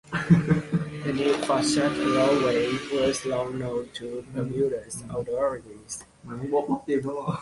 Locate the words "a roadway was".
1.99-3.23